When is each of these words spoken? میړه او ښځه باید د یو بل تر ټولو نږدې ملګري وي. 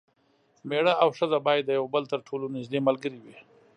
میړه 0.69 0.93
او 1.03 1.09
ښځه 1.17 1.37
باید 1.47 1.63
د 1.65 1.71
یو 1.79 1.85
بل 1.93 2.03
تر 2.11 2.19
ټولو 2.27 2.45
نږدې 2.55 2.79
ملګري 2.87 3.19
وي. 3.23 3.37